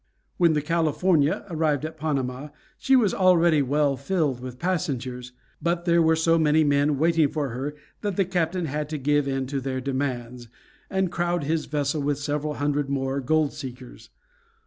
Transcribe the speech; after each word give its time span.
When 0.37 0.53
the 0.53 0.63
California 0.63 1.45
arrived 1.47 1.85
at 1.85 1.95
Panama 1.95 2.47
she 2.79 2.95
was 2.95 3.13
already 3.13 3.61
well 3.61 3.95
filled 3.95 4.39
with 4.39 4.57
passengers, 4.57 5.31
but 5.61 5.85
there 5.85 6.01
were 6.01 6.15
so 6.15 6.39
many 6.39 6.63
men 6.63 6.97
waiting 6.97 7.29
for 7.29 7.49
her 7.49 7.75
that 8.01 8.15
the 8.15 8.25
captain 8.25 8.65
had 8.65 8.89
to 8.89 8.97
give 8.97 9.27
in 9.27 9.45
to 9.45 9.61
their 9.61 9.79
demands, 9.79 10.47
and 10.89 11.11
crowd 11.11 11.43
his 11.43 11.67
vessel 11.67 12.01
with 12.01 12.17
several 12.17 12.55
hundred 12.55 12.89
more 12.89 13.19
gold 13.21 13.53
seekers. 13.53 14.09